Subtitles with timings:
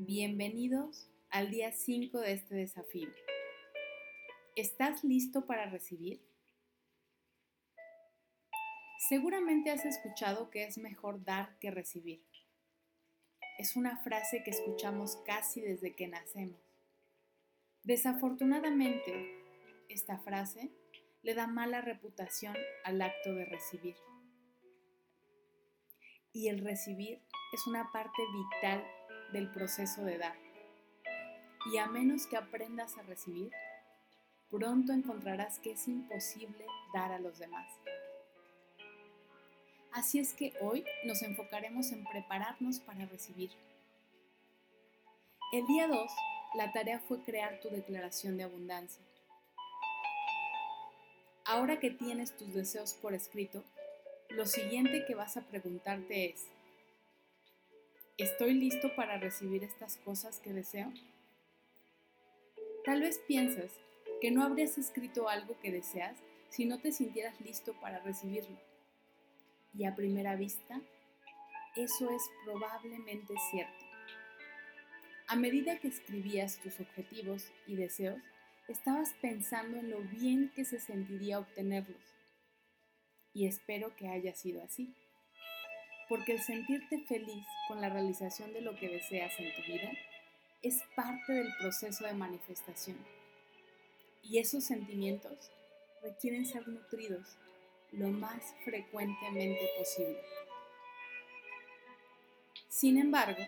[0.00, 3.08] Bienvenidos al día 5 de este desafío.
[4.54, 6.22] ¿Estás listo para recibir?
[9.08, 12.24] Seguramente has escuchado que es mejor dar que recibir.
[13.58, 16.60] Es una frase que escuchamos casi desde que nacemos.
[17.82, 19.34] Desafortunadamente,
[19.88, 20.70] esta frase
[21.22, 22.54] le da mala reputación
[22.84, 23.96] al acto de recibir.
[26.32, 27.20] Y el recibir
[27.52, 28.84] es una parte vital
[29.32, 30.36] del proceso de dar.
[31.72, 33.50] Y a menos que aprendas a recibir,
[34.50, 37.68] pronto encontrarás que es imposible dar a los demás.
[39.92, 43.50] Así es que hoy nos enfocaremos en prepararnos para recibir.
[45.52, 46.10] El día 2,
[46.54, 49.02] la tarea fue crear tu declaración de abundancia.
[51.44, 53.64] Ahora que tienes tus deseos por escrito,
[54.28, 56.46] lo siguiente que vas a preguntarte es,
[58.18, 60.92] ¿Estoy listo para recibir estas cosas que deseo?
[62.84, 63.70] Tal vez piensas
[64.20, 68.58] que no habrías escrito algo que deseas si no te sintieras listo para recibirlo.
[69.72, 70.80] Y a primera vista,
[71.76, 73.84] eso es probablemente cierto.
[75.28, 78.20] A medida que escribías tus objetivos y deseos,
[78.66, 82.02] estabas pensando en lo bien que se sentiría obtenerlos.
[83.32, 84.92] Y espero que haya sido así
[86.08, 89.90] porque el sentirte feliz con la realización de lo que deseas en tu vida
[90.62, 92.98] es parte del proceso de manifestación.
[94.22, 95.50] Y esos sentimientos
[96.02, 97.36] requieren ser nutridos
[97.92, 100.20] lo más frecuentemente posible.
[102.68, 103.42] Sin embargo,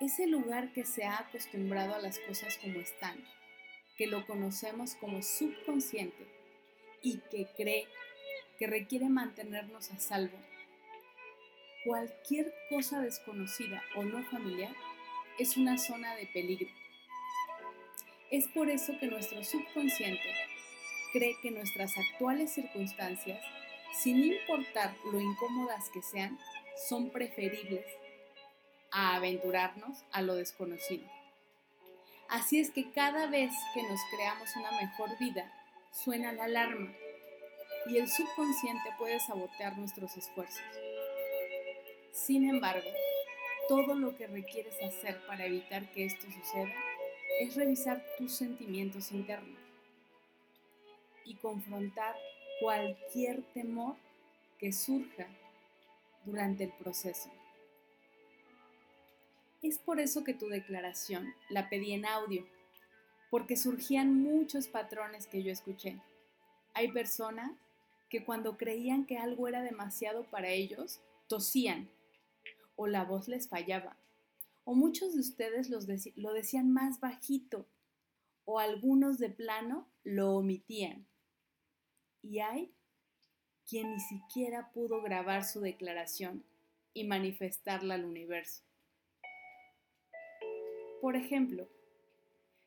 [0.00, 3.24] ese lugar que se ha acostumbrado a las cosas como están,
[3.96, 6.26] que lo conocemos como subconsciente
[7.02, 7.86] y que cree
[8.66, 10.38] requiere mantenernos a salvo.
[11.84, 14.74] Cualquier cosa desconocida o no familiar
[15.38, 16.68] es una zona de peligro.
[18.30, 20.34] Es por eso que nuestro subconsciente
[21.12, 23.44] cree que nuestras actuales circunstancias,
[23.92, 26.38] sin importar lo incómodas que sean,
[26.88, 27.84] son preferibles
[28.90, 31.06] a aventurarnos a lo desconocido.
[32.28, 35.52] Así es que cada vez que nos creamos una mejor vida,
[35.92, 36.94] suena la alarma
[37.86, 40.62] y el subconsciente puede sabotear nuestros esfuerzos.
[42.12, 42.88] Sin embargo,
[43.68, 46.72] todo lo que requieres hacer para evitar que esto suceda
[47.40, 49.58] es revisar tus sentimientos internos
[51.24, 52.16] y confrontar
[52.60, 53.96] cualquier temor
[54.58, 55.26] que surja
[56.24, 57.30] durante el proceso.
[59.62, 62.46] Es por eso que tu declaración la pedí en audio,
[63.30, 65.98] porque surgían muchos patrones que yo escuché.
[66.74, 67.52] Hay personas
[68.12, 71.88] que cuando creían que algo era demasiado para ellos, tosían
[72.76, 73.96] o la voz les fallaba.
[74.64, 77.66] O muchos de ustedes lo decían más bajito
[78.44, 81.06] o algunos de plano lo omitían.
[82.20, 82.74] Y hay
[83.66, 86.44] quien ni siquiera pudo grabar su declaración
[86.92, 88.62] y manifestarla al universo.
[91.00, 91.66] Por ejemplo,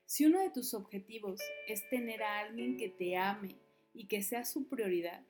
[0.07, 3.59] si uno de tus objetivos es tener a alguien que te ame
[3.94, 5.23] y que sea su prioridad,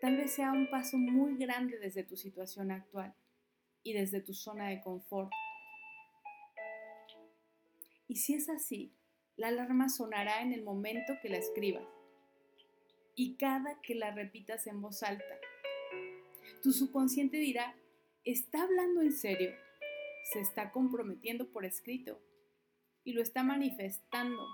[0.00, 3.14] Tal vez sea un paso muy grande desde tu situación actual
[3.82, 5.32] y desde tu zona de confort.
[8.06, 8.94] Y si es así,
[9.36, 11.86] la alarma sonará en el momento que la escribas
[13.16, 15.40] y cada que la repitas en voz alta.
[16.62, 17.74] Tu subconsciente dirá,
[18.24, 19.50] ¿está hablando en serio?
[20.32, 22.20] Se está comprometiendo por escrito
[23.02, 24.46] y lo está manifestando.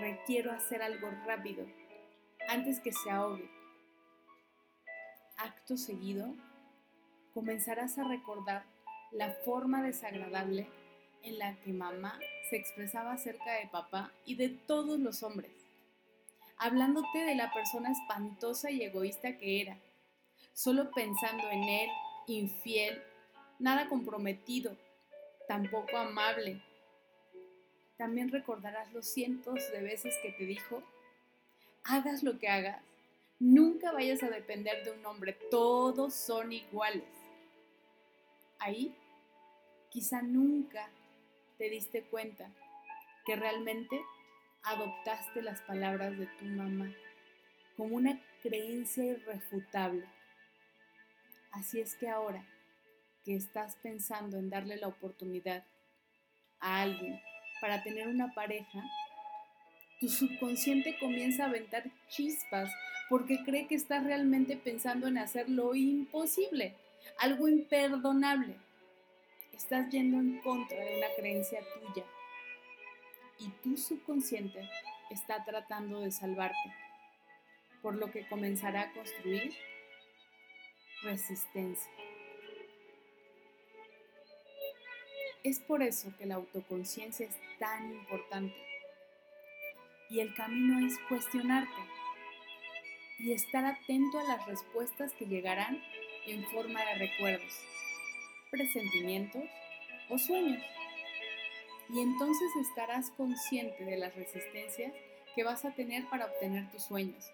[0.00, 1.66] Requiero hacer algo rápido
[2.48, 3.63] antes que se ahogue
[5.44, 6.34] acto seguido,
[7.34, 8.64] comenzarás a recordar
[9.12, 10.66] la forma desagradable
[11.22, 12.18] en la que mamá
[12.48, 15.52] se expresaba acerca de papá y de todos los hombres,
[16.56, 19.78] hablándote de la persona espantosa y egoísta que era,
[20.52, 21.90] solo pensando en él,
[22.26, 23.02] infiel,
[23.58, 24.76] nada comprometido,
[25.46, 26.62] tampoco amable.
[27.98, 30.82] También recordarás los cientos de veces que te dijo,
[31.84, 32.82] hagas lo que hagas,
[33.38, 37.04] Nunca vayas a depender de un hombre, todos son iguales.
[38.58, 38.94] Ahí
[39.90, 40.88] quizá nunca
[41.58, 42.50] te diste cuenta
[43.26, 44.00] que realmente
[44.62, 46.92] adoptaste las palabras de tu mamá
[47.76, 50.04] como una creencia irrefutable.
[51.50, 52.44] Así es que ahora
[53.24, 55.64] que estás pensando en darle la oportunidad
[56.60, 57.20] a alguien
[57.60, 58.82] para tener una pareja,
[60.00, 62.70] tu subconsciente comienza a aventar chispas
[63.08, 66.74] porque cree que estás realmente pensando en hacer lo imposible,
[67.18, 68.56] algo imperdonable.
[69.52, 72.04] estás yendo en contra de una creencia tuya
[73.38, 74.68] y tu subconsciente
[75.10, 76.74] está tratando de salvarte,
[77.82, 79.54] por lo que comenzará a construir
[81.02, 81.90] resistencia.
[85.44, 88.73] Es por eso que la autoconciencia es tan importante.
[90.10, 91.82] Y el camino es cuestionarte
[93.18, 95.82] y estar atento a las respuestas que llegarán
[96.26, 97.58] en forma de recuerdos,
[98.50, 99.44] presentimientos
[100.10, 100.62] o sueños.
[101.90, 104.92] Y entonces estarás consciente de las resistencias
[105.34, 107.24] que vas a tener para obtener tus sueños.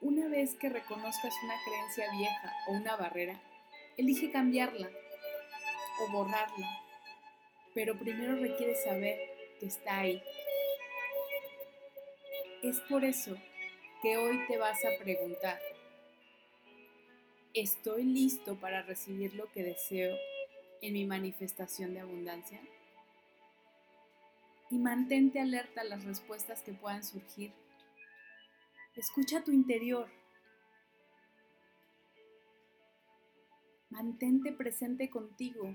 [0.00, 3.40] Una vez que reconozcas una creencia vieja o una barrera,
[3.96, 4.90] elige cambiarla
[6.00, 6.68] o borrarla,
[7.74, 9.18] pero primero requiere saber
[9.58, 10.22] que está ahí.
[12.66, 13.36] Es por eso
[14.02, 15.60] que hoy te vas a preguntar,
[17.54, 20.16] ¿estoy listo para recibir lo que deseo
[20.82, 22.60] en mi manifestación de abundancia?
[24.68, 27.52] Y mantente alerta a las respuestas que puedan surgir.
[28.96, 30.08] Escucha tu interior.
[33.90, 35.72] Mantente presente contigo.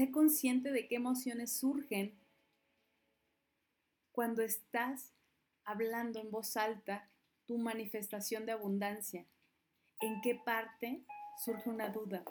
[0.00, 2.18] Sé consciente de qué emociones surgen
[4.12, 5.12] cuando estás
[5.62, 7.10] hablando en voz alta
[7.44, 9.26] tu manifestación de abundancia.
[10.00, 11.04] ¿En qué parte
[11.44, 12.24] surge una duda?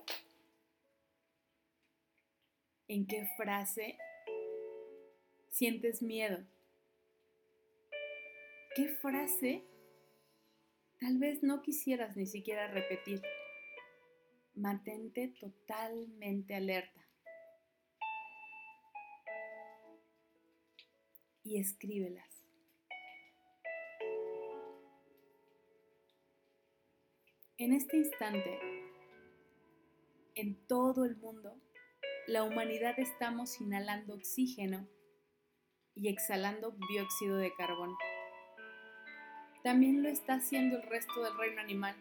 [2.87, 3.99] ¿En qué frase
[5.51, 6.43] sientes miedo?
[8.75, 9.63] ¿Qué frase
[10.99, 13.21] tal vez no quisieras ni siquiera repetir?
[14.55, 17.08] Mantente totalmente alerta.
[21.43, 22.29] Y escríbelas.
[27.57, 28.57] En este instante,
[30.35, 31.59] en todo el mundo,
[32.27, 34.87] la humanidad estamos inhalando oxígeno
[35.93, 37.97] y exhalando dióxido de carbono.
[39.63, 41.95] También lo está haciendo el resto del reino animal.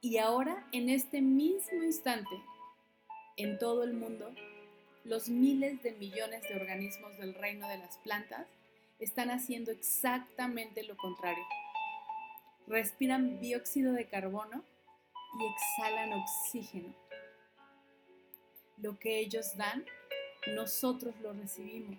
[0.00, 2.42] Y ahora, en este mismo instante,
[3.36, 4.30] en todo el mundo,
[5.08, 8.46] los miles de millones de organismos del reino de las plantas
[9.00, 11.44] están haciendo exactamente lo contrario
[12.68, 14.62] respiran dióxido de carbono
[15.38, 16.94] y exhalan oxígeno.
[18.76, 19.84] Lo que ellos dan,
[20.54, 21.98] nosotros lo recibimos.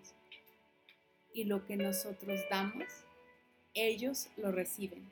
[1.33, 2.85] Y lo que nosotros damos,
[3.73, 5.09] ellos lo reciben.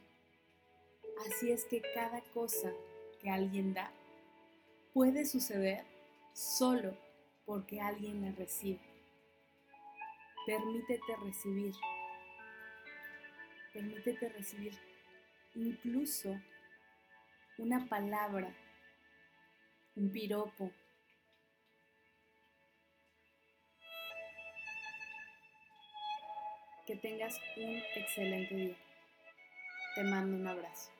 [1.27, 2.71] Así es que cada cosa
[3.21, 3.91] que alguien da
[4.93, 5.83] puede suceder
[6.33, 6.95] solo
[7.47, 8.81] porque alguien la recibe.
[10.45, 11.73] Permítete recibir.
[13.73, 14.73] Permítete recibir
[15.55, 16.39] incluso
[17.57, 18.53] una palabra,
[19.95, 20.71] un piropo.
[26.85, 28.77] Que tengas un excelente día.
[29.95, 30.96] Te mando un abrazo.